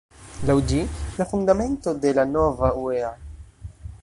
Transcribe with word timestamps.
Laŭ 0.49 0.55
ĝi, 0.71 0.79
la 1.19 1.27
fundamento 1.33 1.95
de 2.07 2.17
la 2.21 2.27
nova 2.33 2.75
uea. 2.87 3.17